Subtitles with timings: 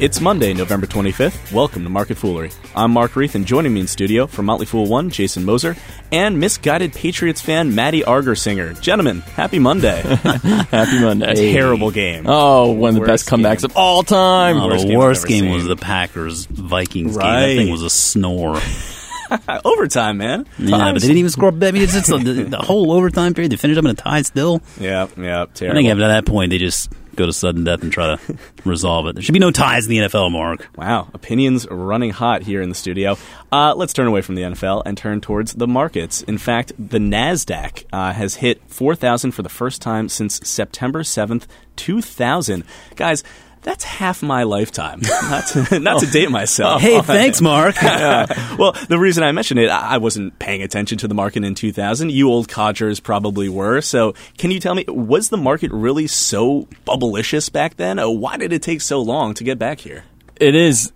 [0.00, 1.52] It's Monday, November 25th.
[1.52, 2.52] Welcome to Market Foolery.
[2.76, 5.74] I'm Mark Reeth, and joining me in studio from Motley Fool 1, Jason Moser,
[6.12, 8.80] and misguided Patriots fan Maddie Argersinger.
[8.80, 10.00] Gentlemen, happy Monday.
[10.70, 11.52] Happy Monday.
[11.52, 12.26] Terrible game.
[12.28, 13.72] Oh, one of the best comebacks game.
[13.72, 14.58] of all time.
[14.58, 17.26] Oh, Worst the worst ever game was the Packers Vikings game.
[17.26, 17.46] Right.
[17.48, 18.60] That thing was a snore.
[19.64, 20.46] Overtime, man.
[20.58, 21.48] yeah, but they didn't even score.
[21.48, 22.18] I mean, it's, it's the,
[22.48, 23.50] the whole overtime period.
[23.50, 24.62] They finished up in a tie still.
[24.78, 28.16] Yeah, yeah, I think after that point, they just go to sudden death and try
[28.16, 29.14] to resolve it.
[29.14, 30.68] There should be no ties in the NFL, Mark.
[30.76, 33.18] Wow, opinions running hot here in the studio.
[33.52, 36.22] Uh, let's turn away from the NFL and turn towards the markets.
[36.22, 41.02] In fact, the Nasdaq uh, has hit four thousand for the first time since September
[41.04, 42.64] seventh, two thousand.
[42.96, 43.24] Guys,
[43.62, 45.00] that's half my lifetime.
[45.02, 46.80] Not to, not to date myself.
[46.80, 47.76] Hey, thanks, Mark.
[47.82, 52.10] well, the reason I mentioned it, I wasn't paying attention to the market in 2000.
[52.10, 53.80] You old codgers probably were.
[53.80, 57.98] So, can you tell me, was the market really so bubblicious back then?
[57.98, 60.04] Why did it take so long to get back here?
[60.36, 60.92] It is.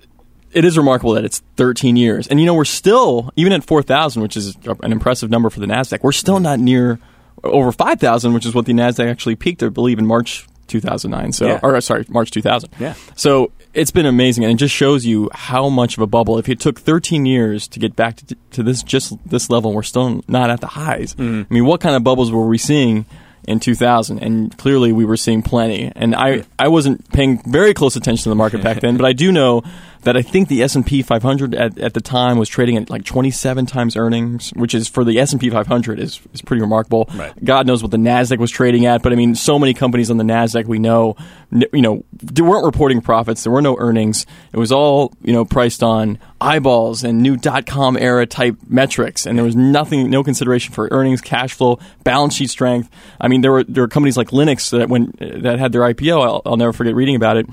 [0.52, 4.21] It is remarkable that it's 13 years, and you know we're still even at 4,000,
[4.21, 6.01] which is an impressive number for the Nasdaq.
[6.02, 6.99] We're still not near
[7.43, 11.32] over 5,000, which is what the Nasdaq actually peaked, I believe, in March 2009.
[11.32, 11.60] So, Yeah.
[11.63, 12.71] or sorry, March 2000.
[12.79, 12.95] Yeah.
[13.16, 16.38] So it's been amazing, and it just shows you how much of a bubble.
[16.38, 19.82] If it took 13 years to get back to, to this just this level, we're
[19.82, 21.15] still not at the highs.
[21.15, 21.43] Mm-hmm.
[21.51, 23.07] I mean, what kind of bubbles were we seeing?
[23.45, 25.91] In 2000, and clearly we were seeing plenty.
[25.96, 29.13] And I, I wasn't paying very close attention to the market back then, but I
[29.15, 29.65] do know
[30.02, 32.90] that I think the S and P 500 at, at the time was trading at
[32.90, 36.60] like 27 times earnings, which is for the S and P 500 is is pretty
[36.60, 37.08] remarkable.
[37.14, 37.32] Right.
[37.45, 40.16] God knows what the Nasdaq was trading at, but I mean, so many companies on
[40.16, 41.16] the Nasdaq we know,
[41.50, 43.45] you know, they weren't reporting profits.
[43.45, 44.26] There were no earnings.
[44.52, 49.26] It was all you know priced on eyeballs and new dot com era type metrics,
[49.26, 52.90] and there was nothing, no consideration for earnings, cash flow, balance sheet strength.
[53.20, 56.23] I mean, there were there were companies like Linux that when that had their IPO.
[56.23, 57.46] I'll, I'll never forget reading about it.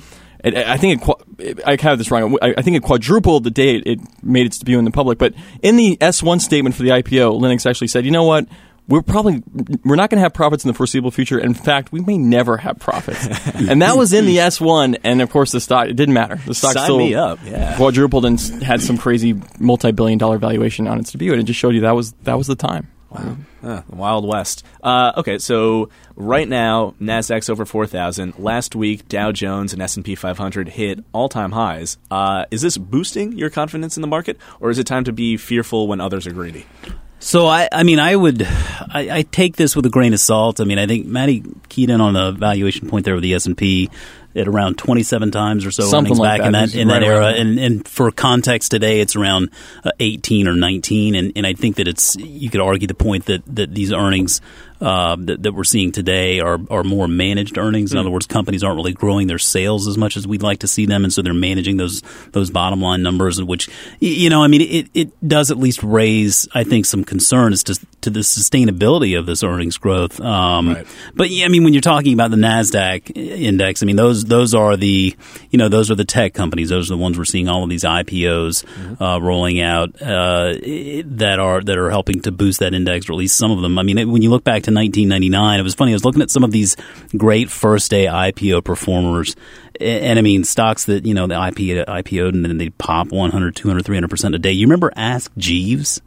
[0.43, 1.03] It, I think
[1.37, 2.37] it, I have this wrong.
[2.41, 5.17] I think it quadrupled the day it, made its debut in the public.
[5.17, 8.47] But in the S1 statement for the IPO, Linux actually said, "You know what?
[8.87, 9.43] We're probably
[9.83, 11.37] we're not going to have profits in the foreseeable future.
[11.37, 14.97] In fact, we may never have profits." and that was in the S1.
[15.03, 16.37] And of course, the stock it didn't matter.
[16.37, 17.75] The stock Sign still me up, yeah.
[17.75, 21.33] quadrupled and had some crazy multi-billion-dollar valuation on its debut.
[21.33, 22.87] And it just showed you that was that was the time.
[23.09, 23.37] Wow.
[23.61, 24.63] The Wild West.
[24.83, 28.37] Uh, okay, so right now Nasdaq's over four thousand.
[28.37, 31.97] Last week, Dow Jones and S and P 500 hit all-time highs.
[32.11, 35.37] Uh, is this boosting your confidence in the market, or is it time to be
[35.37, 36.65] fearful when others are greedy?
[37.19, 40.61] So I, I mean, I would, I, I take this with a grain of salt.
[40.61, 43.45] I mean, I think Matty keyed in on a valuation point there with the S
[43.45, 43.89] and P
[44.35, 46.69] at around twenty seven times or so Something earnings like back in that.
[46.71, 47.19] that in that right era.
[47.19, 47.41] around there.
[47.41, 49.49] And and for context, today it's around
[49.83, 51.15] uh, eighteen or nineteen.
[51.15, 54.41] And, and I think that it's you could argue the point that that these earnings.
[54.81, 57.91] Uh, that, that we're seeing today are, are more managed earnings.
[57.91, 57.99] In Hmm.
[57.99, 60.85] other words, companies aren't really growing their sales as much as we'd like to see
[60.85, 62.01] them, and so they're managing those
[62.31, 63.43] those bottom line numbers.
[63.43, 63.67] Which
[63.99, 67.77] you know, I mean, it, it does at least raise, I think, some concerns to
[67.99, 70.21] to the sustainability of this earnings growth.
[70.21, 70.87] Um, Right.
[71.13, 74.53] But yeah, I mean, when you're talking about the Nasdaq index, I mean those those
[74.53, 75.15] are the
[75.49, 76.69] you know those are the tech companies.
[76.69, 78.65] Those are the ones we're seeing all of these IPOs
[79.01, 80.53] uh, rolling out uh,
[81.05, 83.77] that are that are helping to boost that index, or at least some of them.
[83.79, 85.91] I mean, it- when you look back to 1999, it was funny.
[85.91, 86.75] I was looking at some of these
[87.17, 89.35] great first day IPO performers.
[89.81, 93.55] And I mean, stocks that, you know, the IPO, IPO'd and then they pop 100,
[93.55, 94.51] 200, 300% a day.
[94.51, 96.01] You remember Ask Jeeves?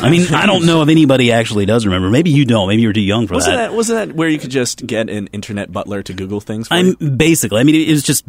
[0.00, 2.10] I mean, I don't know if anybody actually does remember.
[2.10, 2.68] Maybe you don't.
[2.68, 3.68] Maybe you're too young for Wasn't that.
[3.68, 6.68] that wasn't that where you could just get an internet butler to Google things?
[6.68, 7.10] For I'm you?
[7.10, 7.60] basically.
[7.60, 8.24] I mean, it was just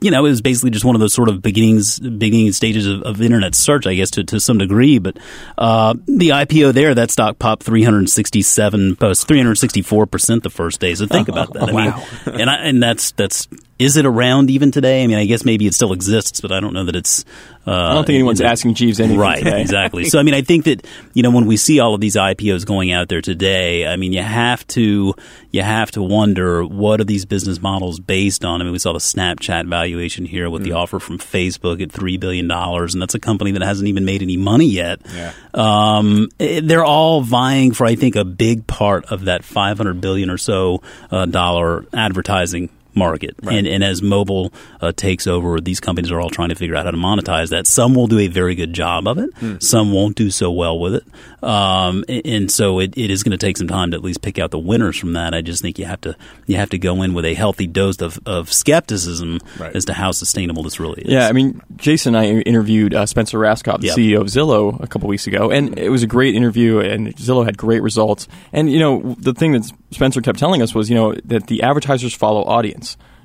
[0.00, 3.02] you know, it was basically just one of those sort of beginnings, beginning stages of,
[3.02, 4.98] of internet search, I guess, to, to some degree.
[4.98, 5.18] But
[5.56, 10.94] uh, the IPO there, that stock popped 367, post 364 percent the first day.
[10.94, 11.68] So think about that.
[11.68, 13.48] I mean, and I, and that's that's
[13.78, 15.04] is it around even today?
[15.04, 17.24] I mean, I guess maybe it still exists, but I don't know that it's.
[17.66, 19.60] Uh, I don't think anyone's asking Jeeves anything Right, today.
[19.60, 20.04] exactly.
[20.06, 22.64] So I mean, I think that you know when we see all of these IPOs
[22.66, 25.14] going out there today, I mean, you have to
[25.50, 28.60] you have to wonder what are these business models based on.
[28.60, 32.16] I mean, we saw the Snapchat valuation here with the offer from Facebook at three
[32.16, 35.00] billion dollars, and that's a company that hasn't even made any money yet.
[35.14, 35.32] Yeah.
[35.54, 40.00] Um, eh, they're all vying for, I think, a big part of that five hundred
[40.00, 43.34] billion or so uh, dollar advertising market.
[43.48, 46.84] And, and as mobile uh, takes over, these companies are all trying to figure out
[46.84, 47.66] how to monetize that.
[47.66, 49.62] Some will do a very good job of it.
[49.62, 51.04] Some won't do so well with it.
[51.42, 54.22] Um, and, and so it, it is going to take some time to at least
[54.22, 55.34] pick out the winners from that.
[55.34, 58.00] I just think you have to you have to go in with a healthy dose
[58.00, 59.74] of, of skepticism Right.
[59.74, 61.12] as to how sustainable this really is.
[61.12, 63.96] Yeah, I mean, Jason and I interviewed uh, Spencer Rascoff, the Yep.
[63.96, 67.44] CEO of Zillow, a couple weeks ago, and it was a great interview, and Zillow
[67.44, 68.28] had great results.
[68.52, 71.62] And, you know, the thing that Spencer kept telling us was, you know, that the
[71.62, 72.77] advertisers follow audience.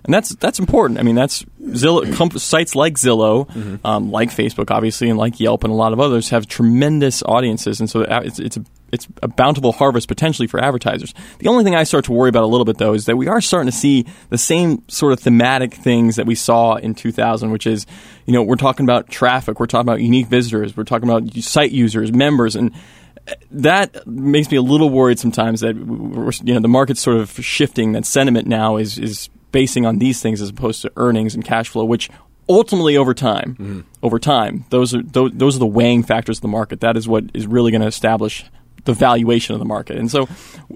[0.05, 0.99] And that's that's important.
[0.99, 3.87] I mean, that's Zillow, comp- sites like Zillow, Mm-hmm.
[3.87, 7.79] um, like Facebook, obviously, and like Yelp, and a lot of others have tremendous audiences,
[7.79, 11.13] and so it's it's a it's a bountiful harvest potentially for advertisers.
[11.39, 13.29] The only thing I start to worry about a little bit though is that we
[13.29, 17.49] are starting to see the same sort of thematic things that we saw in 2000,
[17.51, 17.87] which is,
[18.25, 21.71] you know, we're talking about traffic, we're talking about unique visitors, we're talking about site
[21.71, 22.71] users, members, and
[23.51, 27.31] that makes me a little worried sometimes that we're, you know the market's sort of
[27.43, 27.93] shifting.
[27.93, 31.69] That sentiment now is is basing on these things as opposed to earnings and cash
[31.69, 32.09] flow, which
[32.49, 33.81] ultimately over time, mm-hmm.
[34.01, 36.81] over time, those are those, those are the weighing factors of the market.
[36.81, 38.43] That is what is really going to establish
[38.85, 39.97] the valuation of the market.
[39.97, 40.27] And so,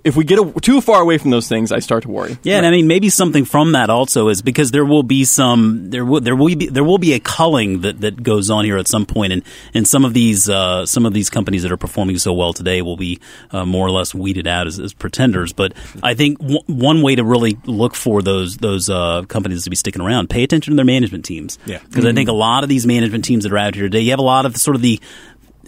[0.04, 2.38] if we get a, too far away from those things, I start to worry.
[2.44, 5.90] Yeah, and I mean maybe something from that also is because there will be some
[5.90, 8.78] there will there will be there will be a culling that, that goes on here
[8.78, 9.44] at some point, and
[9.74, 12.82] and some of these uh, some of these companies that are performing so well today
[12.82, 13.20] will be
[13.52, 15.54] uh, more or less weeded out as, as pretenders.
[15.54, 19.70] But I think w- one way to really look for those those uh, companies to
[19.70, 21.60] be sticking around, pay attention to their management teams.
[21.66, 21.80] Yeah.
[21.88, 24.12] because I think a lot of these management teams that are out here today, you
[24.12, 25.00] have a lot of sort of the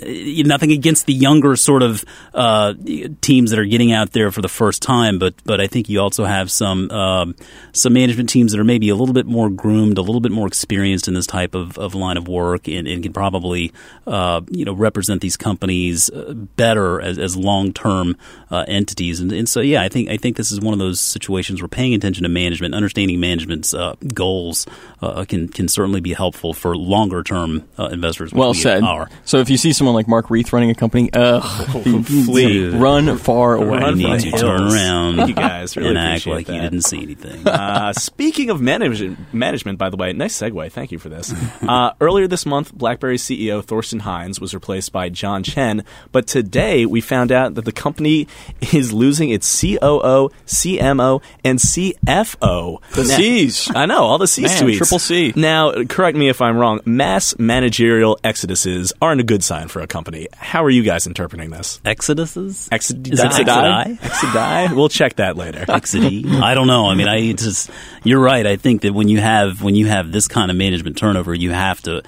[0.02, 2.74] nothing against the younger sort of uh,
[3.22, 6.00] teams that are getting out there for the first time, but but I think you
[6.00, 7.36] also have some um,
[7.74, 10.48] some management teams that are maybe a little bit more groomed, a little bit more
[10.48, 13.72] experienced in this type of, of line of work, and, and can probably
[14.08, 18.16] uh, you know represent these companies uh, better as, as long term
[18.52, 19.20] uh, entities.
[19.20, 21.70] And, and so yeah, I think I think this is one of those situations where
[21.70, 24.66] paying attention to management, understanding management's uh, goals,
[25.02, 28.34] uh, can can certainly be helpful for longer term uh, investors.
[28.34, 28.84] Well we said.
[28.84, 29.10] Are.
[29.26, 31.44] So if you see someone like Mark Reeth running a company, ugh,
[32.06, 32.70] Flee.
[32.70, 33.80] run far away.
[33.80, 35.76] Run You need to turn around you guys.
[35.78, 36.54] Really and act like that.
[36.56, 37.46] you didn't see anything.
[37.60, 40.72] Uh, speaking of management, management, by the way, nice segue.
[40.72, 41.34] Thank you for this.
[41.62, 46.86] Uh, earlier this month, BlackBerry CEO Thorsten Heins was replaced by John Chen, but today
[46.86, 48.28] we found out that the company
[48.74, 52.82] is losing its COO, CMO, and CFO.
[52.94, 53.72] The C's.
[53.76, 54.78] I know all the C's Man, tweets.
[54.78, 55.34] triple C.
[55.36, 56.80] Now, correct me if I'm wrong.
[56.86, 60.28] Mass managerial exoduses aren't a good sign for a company.
[60.34, 61.80] How are you guys interpreting this?
[61.86, 62.70] Exoduses?
[62.72, 63.14] Exodus?
[63.14, 63.98] Is it exodi?
[64.00, 64.76] Exodi?
[64.76, 65.60] We'll check that later.
[65.66, 66.26] Exody?
[66.42, 66.90] I don't know.
[66.90, 67.70] I mean, I just
[68.04, 68.46] you're right.
[68.46, 71.52] I think that when you have when you have this kind of management turnover, you
[71.52, 72.04] have to.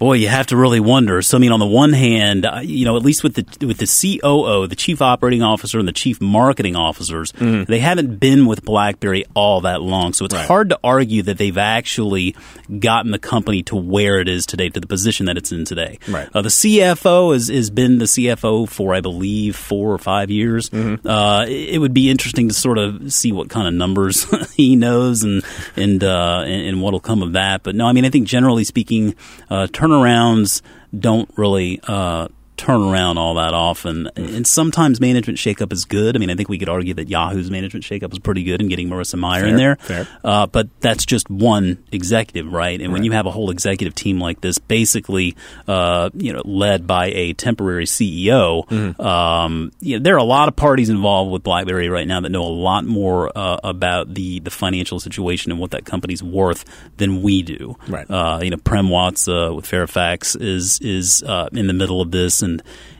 [0.00, 1.20] Boy, you have to really wonder.
[1.20, 3.76] So, I mean, on the one hand, uh, you know, at least with the with
[3.76, 8.64] the COO, the chief operating officer, and the chief marketing officers, they haven't been with
[8.64, 10.14] BlackBerry all that long.
[10.14, 10.46] So it's Right.
[10.46, 12.34] hard to argue that they've actually
[12.78, 15.98] gotten the company to where it is today, to the position that it's in today.
[16.08, 16.28] Right.
[16.32, 20.70] Uh, the CFO has, has been the CFO for, I believe, four or five years.
[20.72, 24.24] Uh, it, would be interesting to sort of see what kind of numbers
[24.54, 25.42] he knows and
[25.76, 27.62] and, uh, and and what'll come of that.
[27.62, 29.14] But no, I mean, I think generally speaking,
[29.50, 30.62] uh, turnarounds
[30.96, 31.80] don't really.
[31.86, 32.28] Uh,
[32.60, 36.48] turn around all that often and sometimes management shakeup is good i mean i think
[36.48, 39.56] we could argue that yahoo's management shakeup was pretty good in getting marissa Mayer in
[39.56, 40.06] there fair.
[40.24, 42.80] uh, but that's just one executive, right?
[42.80, 45.36] And when you have a whole executive team like this, basically,
[45.68, 49.00] uh, you know, led by a temporary CEO, Mm-hmm.
[49.00, 52.30] um, you know, there are a lot of parties involved with BlackBerry right now that
[52.30, 56.64] know a lot more uh, about the the financial situation and what that company's worth
[56.96, 57.76] than we do.
[57.88, 58.08] Right.
[58.10, 62.10] Uh, you know, Prem Watsa uh, with Fairfax is is uh, in the middle of
[62.10, 62.49] this, and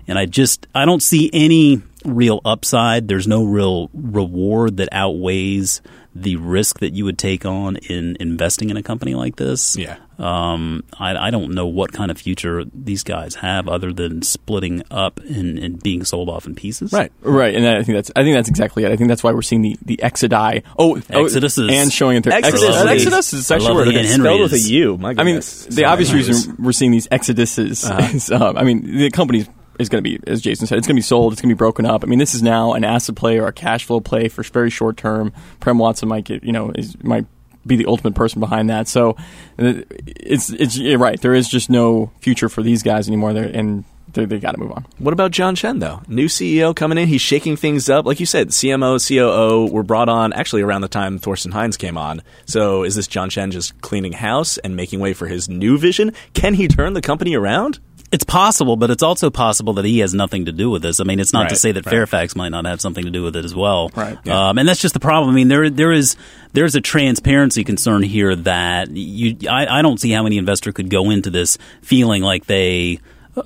[0.06, 3.08] and I just I don't see any real upside.
[3.08, 5.82] There's no real reward that outweighs
[6.14, 9.76] the risk that you would take on in investing in a company like this.
[9.76, 9.96] Yeah.
[10.18, 14.82] Um, I, I don't know what kind of future these guys have other than splitting
[14.90, 16.92] up and, and being sold off in pieces.
[16.92, 17.12] Right.
[17.22, 18.90] Right, and I think that's I think that's exactly it.
[18.92, 20.62] I think that's why we're seeing the the Exodai.
[20.78, 22.32] Oh, Exodus oh, is- and showing it there.
[22.34, 22.62] Exodus.
[22.76, 23.86] Exodus, is I actually love word.
[23.88, 24.98] the Ian It's Henry Spelled with a is- U.
[24.98, 25.64] My I mean, goodness.
[25.66, 26.22] the obvious Sorry.
[26.22, 29.46] reason we're seeing these exoduses is, um, I mean, the company
[29.80, 31.54] is going to be, as Jason said, it's going to be sold, it's going to
[31.54, 32.04] be broken up.
[32.04, 34.70] I mean, this is now an asset play or a cash flow play for very
[34.70, 35.32] short term.
[35.58, 37.26] Prem Watsa might get, you know, is, might
[37.66, 38.88] be the ultimate person behind that.
[38.88, 39.12] So
[39.58, 41.20] uh, it's, it's right.
[41.20, 43.32] There is just no future for these guys anymore.
[43.32, 44.86] They're, and they they got to move on.
[44.98, 46.02] What about John Chen, though?
[46.08, 47.08] New CEO coming in.
[47.08, 48.06] He's shaking things up.
[48.06, 51.96] Like you said, CMO, COO were brought on actually around the time Thorsten Heins came
[51.96, 52.22] on.
[52.46, 56.12] So is this John Chen just cleaning house and making way for his new vision?
[56.34, 57.80] Can he turn the company around?
[58.12, 60.98] It's possible, but it's also possible that he has nothing to do with this.
[60.98, 61.92] I mean, it's not to say that right.
[61.92, 63.88] Fairfax might not have something to do with it as well.
[63.94, 64.48] Right, yeah.
[64.48, 65.30] Um, and that's just the problem.
[65.30, 66.16] I mean, there there is
[66.52, 70.90] there's a transparency concern here that you I, I don't see how any investor could
[70.90, 72.98] go into this feeling like they.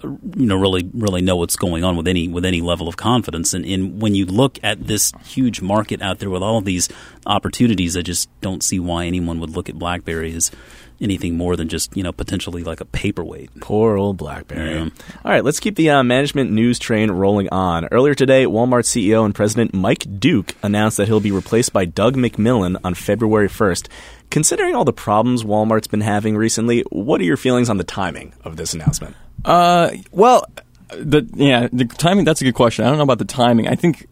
[0.03, 2.97] Uh, you know really really know what's going on with any with any level of
[2.97, 3.55] confidence.
[3.55, 6.89] And, and when you look at this huge market out there with all these
[7.27, 10.51] opportunities, I just don't see why anyone would look at BlackBerry as
[11.01, 13.61] anything more than just you know potentially like a paperweight.
[13.61, 14.75] Poor old BlackBerry.
[14.75, 14.89] Yeah.
[15.25, 17.87] All right, let's keep the uh, management news train rolling on.
[17.87, 22.17] Earlier today, Walmart CEO and President Mike Duke announced that he'll be replaced by Doug
[22.17, 23.89] McMillon on February 1st.
[24.31, 28.35] Considering all the problems Walmart's been having recently, what are your feelings on the timing
[28.43, 29.15] of this announcement?
[29.45, 30.47] Uh, well,
[30.89, 32.25] the yeah, the timing.
[32.25, 32.85] That's a good question.
[32.85, 33.69] I don't know about the timing.
[33.69, 34.09] I think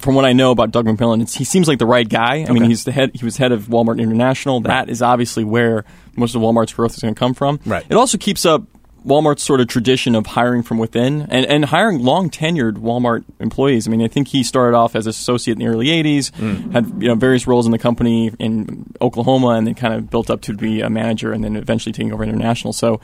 [0.00, 2.44] from what I know about Doug McMillon, it's, he seems like the right guy.
[2.48, 3.12] I mean, he's the head.
[3.14, 4.60] He was head of Walmart International.
[4.60, 5.84] That is obviously where
[6.16, 7.60] most of Walmart's growth is going to come from.
[7.64, 7.84] Right.
[7.88, 8.64] It also keeps up
[9.04, 13.88] Walmart's sort of tradition of hiring from within and, and hiring long tenured Walmart employees.
[13.88, 16.32] I mean, I think he started off as an associate in the early '80s,
[16.72, 20.30] had you know various roles in the company in Oklahoma, and then kind of built
[20.30, 22.72] up to be a manager, and then eventually taking over international.
[22.72, 23.00] So.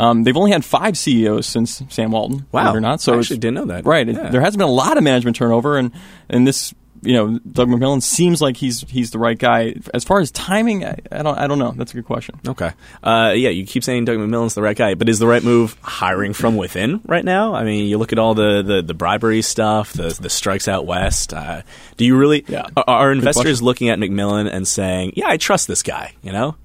[0.00, 2.46] Um, they've only had five CEOs since Sam Walton.
[2.52, 2.74] Wow.
[2.74, 3.00] or not?
[3.00, 3.84] So I actually didn't know that.
[3.84, 4.08] Right.
[4.08, 5.92] It- There hasn't been a lot of management turnover, and
[6.28, 9.74] and this, you know, Doug McMillon seems like he's he's the right guy.
[9.94, 11.72] As far as timing, I, I don't I don't know.
[11.72, 12.38] That's a good question.
[12.46, 12.70] Okay.
[13.02, 15.76] Uh, yeah, you keep saying Doug McMillon's the right guy, but is the right move
[15.82, 17.54] hiring from within right now?
[17.54, 20.86] I mean, you look at all the, the, the bribery stuff, the, the strikes out
[20.86, 21.32] west.
[21.34, 21.62] Uh,
[21.96, 22.44] do you really?
[22.48, 22.66] Yeah.
[22.76, 23.64] Are, are investors question.
[23.66, 26.12] looking at McMillon and saying, "Yeah, I trust this guy"?
[26.22, 26.56] You know?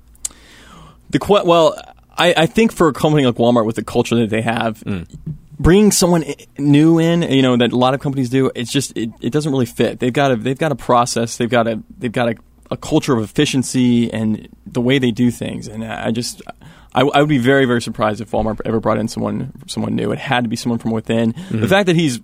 [1.12, 1.80] The que- well,
[2.18, 5.08] I, I think for a company like Walmart with the culture that they have, mm.
[5.60, 6.24] bringing someone
[6.58, 9.52] new in, you know, that a lot of companies do, it's just it, it doesn't
[9.52, 10.00] really fit.
[10.00, 12.36] They've got a they've got a process, they've got a they've got a,
[12.72, 16.42] a culture of efficiency and the way they do things, and I just.
[16.94, 20.14] I, I would be very, very surprised if Walmart ever brought in someone, someone new.
[20.14, 21.32] It had to be someone from within.
[21.52, 21.68] The mm.
[21.68, 22.22] fact that he's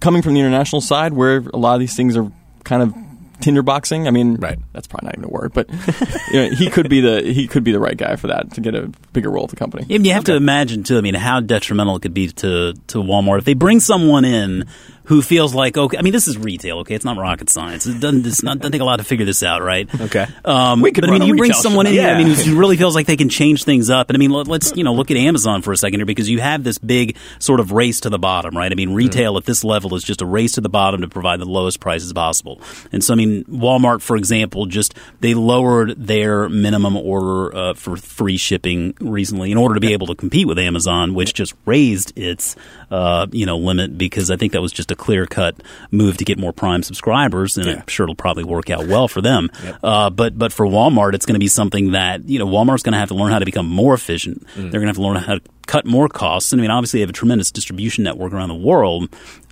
[0.00, 2.30] coming from the international side, where a lot of these things are
[2.62, 2.94] kind of
[3.40, 4.06] tinderboxing.
[4.06, 4.58] I mean, Right.
[4.72, 5.68] That's probably not even a word, but
[6.32, 8.60] you know, he could be the he could be the right guy for that to
[8.60, 9.84] get a bigger role at the company.
[9.88, 10.98] Yeah, you have to imagine too.
[10.98, 14.66] I mean, how detrimental it could be to to Walmart if they bring someone in
[15.10, 15.98] who feels like okay.
[15.98, 16.78] I mean, this is retail.
[16.78, 17.84] Okay, it's not rocket science.
[17.84, 18.24] It doesn't.
[18.24, 19.92] It's not doesn't take a lot to figure this out, right?
[20.00, 20.24] Okay.
[20.44, 21.94] Um, We could but I mean, you bring someone in.
[21.94, 24.08] here, I mean, who really feels like they can change things up.
[24.08, 26.30] And I mean, let, let's you know look at Amazon for a second here because
[26.30, 28.70] you have this big sort of race to the bottom, right?
[28.70, 31.40] I mean, retail at this level is just a race to the bottom to provide
[31.40, 32.60] the lowest prices possible.
[32.92, 37.96] And so, I mean, Walmart, for example, just they lowered their minimum order uh, for
[37.96, 42.16] free shipping recently in order to be able to compete with Amazon, which just raised
[42.16, 42.54] its
[42.92, 45.56] uh, you know limit because I think that was just a clear cut
[45.90, 49.20] move to get more Prime subscribers, and I'm sure it'll probably work out well for
[49.20, 49.50] them.
[49.82, 52.92] Uh, but but for Walmart, it's going to be something that you know Walmart's going
[52.92, 54.46] to have to learn how to become more efficient.
[54.54, 56.52] They're going to have to learn how to cut more costs.
[56.52, 59.08] And I mean, obviously, they have a tremendous distribution network around the world.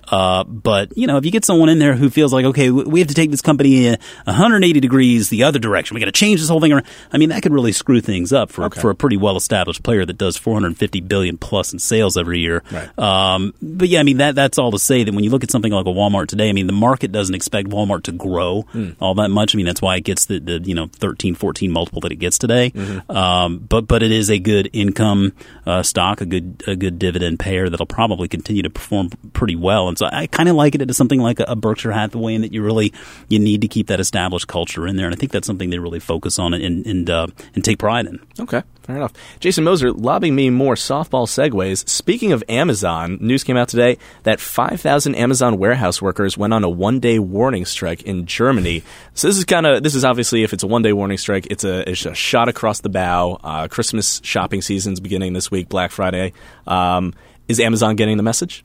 [0.09, 2.99] Uh, but you know, if you get someone in there who feels like, okay, we
[2.99, 6.39] have to take this company uh, 180 degrees the other direction, we got to change
[6.39, 6.85] this whole thing around.
[7.11, 10.05] I mean, that could really screw things up for for a pretty well established player
[10.05, 12.63] that does 450 billion plus in sales every year.
[12.71, 12.99] Right.
[12.99, 15.51] Um, but yeah, I mean that that's all to say that when you look at
[15.51, 18.65] something like a Walmart today, I mean the market doesn't expect Walmart to grow
[18.99, 19.55] all that much.
[19.55, 22.17] I mean that's why it gets the, the you know 13, 14 multiple that it
[22.17, 22.71] gets today.
[23.09, 25.33] Um, but but it is a good income
[25.65, 29.87] uh, stock, a good a good dividend payer that'll probably continue to perform pretty well.
[29.87, 32.41] And so I kind of like it as something like a, a Berkshire Hathaway, in
[32.41, 32.93] that you really
[33.27, 35.05] you need to keep that established culture in there.
[35.05, 38.05] And I think that's something they really focus on and and uh, and take pride
[38.05, 38.19] in.
[38.39, 39.11] Okay, fair enough.
[39.41, 41.87] Jason Moser lobbing me more softball segues.
[41.87, 46.69] Speaking of Amazon, news came out today that 5,000 Amazon warehouse workers went on a
[46.69, 48.83] one-day warning strike in Germany.
[49.15, 51.65] So this is kind of this is obviously if it's a one-day warning strike, it's
[51.65, 53.37] a, it's a shot across the bow.
[53.43, 56.31] Uh, Christmas shopping season's beginning this week, Black Friday.
[56.65, 57.13] Um,
[57.49, 58.63] is Amazon getting the message?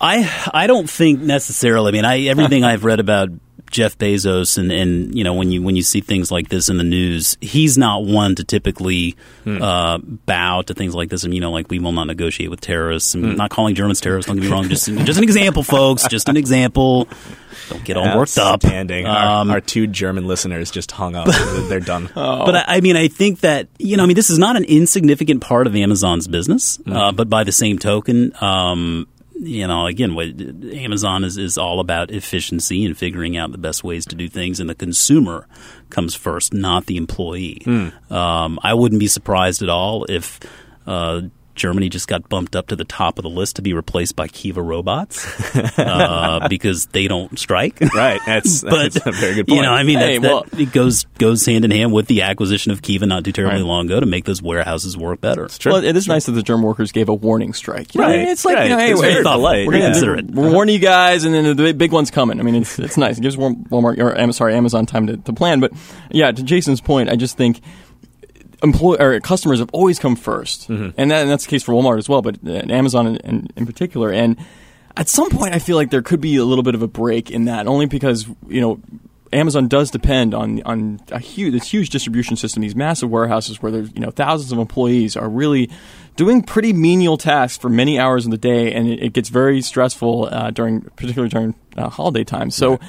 [0.00, 1.88] I I don't think necessarily.
[1.88, 3.28] I mean, I everything I've read about
[3.70, 6.76] Jeff Bezos and, and you know when you when you see things like this in
[6.76, 11.24] the news, he's not one to typically uh, bow to things like this.
[11.24, 13.14] And you know, like we will not negotiate with terrorists.
[13.14, 14.26] I'm not calling Germans terrorists.
[14.26, 14.68] Don't get me wrong.
[14.68, 16.06] Just just an example, folks.
[16.08, 17.08] Just an example.
[17.70, 18.56] Don't get all worked up.
[18.64, 19.06] Outstanding.
[19.06, 21.28] Our, Um, our two German listeners just hung up.
[21.68, 22.10] They're done.
[22.14, 24.64] But I, I mean, I think that you know, I mean, this is not an
[24.64, 26.78] insignificant part of Amazon's business.
[26.86, 29.06] Uh, but by the same token, um,
[29.42, 30.28] you know, again, what
[30.72, 34.60] Amazon is is all about efficiency and figuring out the best ways to do things,
[34.60, 35.46] and the consumer
[35.90, 37.60] comes first, not the employee.
[38.10, 40.40] Um, I wouldn't be surprised at all if.
[40.86, 41.22] Uh,
[41.54, 44.28] Germany just got bumped up to the top of the list to be replaced by
[44.28, 45.26] Kiva robots
[45.78, 47.78] uh, because they don't strike.
[47.94, 48.20] right.
[48.26, 49.56] That's, but that's a very good point.
[49.56, 52.06] you know, I mean, Hey, that's, well- that, it goes goes hand in hand with
[52.06, 53.66] the acquisition of Kiva not too terribly Right.
[53.66, 55.46] long ago to make those warehouses work better.
[55.48, 55.72] True.
[55.72, 57.94] Well, it is nice that the German workers gave a warning strike.
[57.94, 58.64] You know, Right, it's like right.
[58.64, 59.42] you know, hey, It's we're, very thoughtful.
[59.42, 59.90] We're we're, gonna Yeah.
[59.92, 60.30] consider it.
[60.30, 62.40] we're warning you guys, and then the big- big one's coming.
[62.40, 63.18] I mean, it's it's nice.
[63.18, 65.60] It gives Walmart or sorry Amazon time to, to plan.
[65.60, 65.72] But
[66.10, 67.60] yeah, to Jason's point, I just think
[68.62, 71.98] employ or customers have always come 1st and, that, and that's the case for Walmart
[71.98, 74.10] as well, but uh, Amazon in, in, in particular.
[74.12, 74.36] And
[74.96, 77.30] at some point, I feel like there could be a little bit of a break
[77.30, 78.80] in that, only because you know
[79.32, 83.72] Amazon does depend on on a huge this huge distribution system, these massive warehouses where
[83.72, 85.70] there's you know thousands of employees are really
[86.16, 89.62] doing pretty menial tasks for many hours in the day, and it, it gets very
[89.62, 92.50] stressful uh, during particularly during uh, holiday time.
[92.50, 92.72] So.
[92.72, 92.80] Right.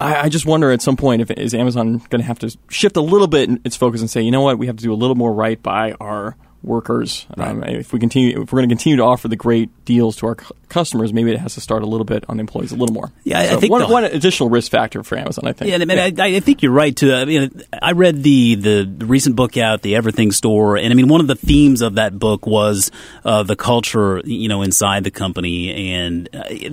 [0.00, 2.96] I, I, just wonder at some point if is Amazon going to have to shift
[2.96, 4.94] a little bit its focus and say, you know what, we have to do a
[4.94, 7.26] little more right by our workers.
[7.36, 7.48] Right.
[7.48, 10.26] Um, if we continue, if we're going to continue to offer the great deals to
[10.26, 12.76] our c- customers, maybe it has to start a little bit on the employees a
[12.76, 13.12] little more.
[13.22, 15.46] Yeah, so I think one, the, one, additional risk factor for Amazon.
[15.46, 15.70] I think.
[15.70, 16.24] Yeah, I, mean, yeah.
[16.24, 17.12] I, I, think you're right too.
[17.12, 21.08] I mean, I read the, the, recent book out, the Everything Store, and I mean,
[21.08, 22.90] one of the themes of that book was
[23.24, 25.94] uh, the culture, you know, inside the company.
[25.94, 26.28] And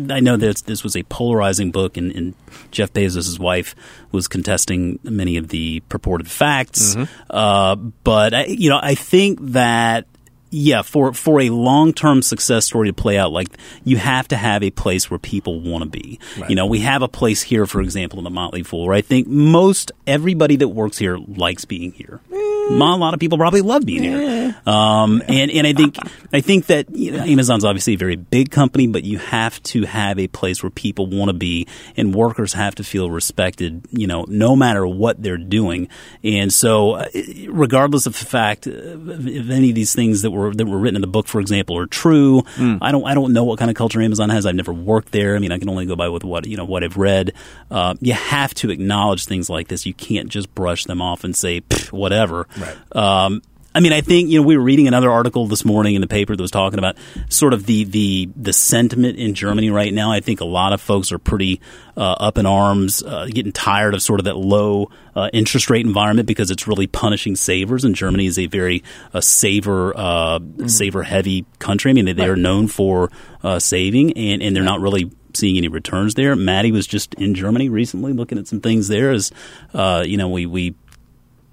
[0.10, 2.34] I know that this was a polarizing book, and, and
[2.72, 3.76] Jeff Bezos' wife
[4.12, 6.96] was contesting many of the purported facts.
[6.96, 7.14] Mm-hmm.
[7.30, 10.06] Uh, but you know, I think that that
[10.54, 13.48] yeah, for for a long term success story to play out, like
[13.86, 16.20] you have to have a place where people want to be.
[16.38, 16.50] Right.
[16.50, 19.02] You know, we have a place here, for example, in the Motley Fool, where I
[19.02, 22.20] think most everybody that works here likes being here.
[22.30, 22.42] Mm.
[22.72, 25.98] A lot of people probably love being here, um, and and I think
[26.32, 29.84] I think that you know, Amazon's obviously a very big company, but you have to
[29.84, 31.68] have a place where people want to be,
[31.98, 33.86] and workers have to feel respected.
[33.92, 35.88] You know, no matter what they're doing,
[36.24, 37.08] and so uh,
[37.48, 40.96] regardless of the fact of any of these things that were were that were written
[40.96, 42.42] in the book, for example, are true.
[42.56, 42.80] Mm.
[42.82, 44.46] I don't I don't know what kind of culture Amazon has.
[44.46, 45.36] I've never worked there.
[45.36, 47.34] I mean, I can only go by with what you know what I've read.
[47.70, 49.86] Uh, you have to acknowledge things like this.
[49.86, 52.48] You can't just brush them off and say whatever.
[52.58, 52.96] Right.
[52.96, 53.42] Um,
[53.74, 56.08] I mean, I think you know we were reading another article this morning in the
[56.08, 56.98] paper that was talking about
[57.30, 60.12] sort of the the the sentiment in Germany right now.
[60.12, 61.62] I think a lot of folks are pretty
[61.96, 65.86] uh, up in arms, uh, getting tired of sort of that low uh, interest rate
[65.86, 67.86] environment because it's really punishing savers.
[67.86, 70.68] And Germany is a very uh, saver uh, mm-hmm.
[70.68, 71.92] saver heavy country.
[71.92, 73.10] I mean, they, they are known for
[73.42, 76.36] uh, saving, and and they're not really seeing any returns there.
[76.36, 79.32] Maddie was just in Germany recently looking at some things there as
[79.74, 80.76] uh, you know we we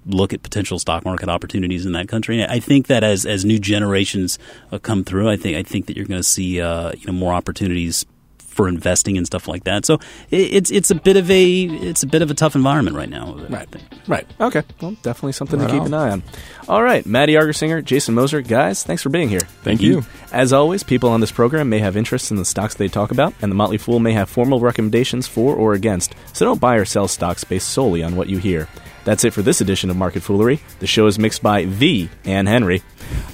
[0.09, 2.41] look at potential stock market opportunities in that country.
[2.41, 4.39] And I think that as as new generations
[4.71, 7.13] uh, come through, I think I think that you're going to see uh, you know
[7.13, 8.05] more opportunities
[8.59, 9.85] for investing and stuff like that.
[9.85, 9.99] So
[10.31, 13.09] it, it's it's a bit of a it's a bit of a tough environment right
[13.09, 13.35] now.
[13.47, 13.69] Right,
[14.05, 14.27] right.
[14.41, 15.87] Okay, well, definitely something right to keep on.
[15.87, 16.23] an eye on.
[16.67, 19.39] All right, Maddie Argersinger, Jason Moser, guys, thanks for being here.
[19.39, 19.99] Thank, Thank you.
[19.99, 20.05] you.
[20.33, 23.33] As always, people on this program may have interests in the stocks they talk about,
[23.41, 26.13] and the Motley Fool may have formal recommendations for or against.
[26.33, 28.67] So don't buy or sell stocks based solely on what you hear.
[29.09, 30.59] That's it for this edition of Market Foolery.
[30.77, 32.83] The show is mixed by the Ann Henry.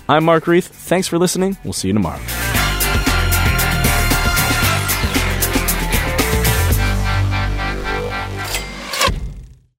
[0.07, 0.67] I'm Mark Reeth.
[0.67, 1.57] Thanks for listening.
[1.65, 2.21] We'll see you tomorrow.